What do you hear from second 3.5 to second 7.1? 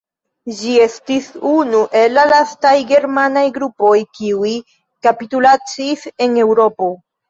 grupoj kiuj kapitulacis en Eŭropo.